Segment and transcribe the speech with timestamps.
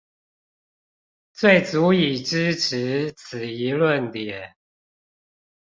[1.31, 4.55] 最足以支持此一論點？